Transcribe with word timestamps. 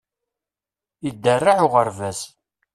Iderreɛ 1.09 1.57
uɣerbaz. 1.65 2.19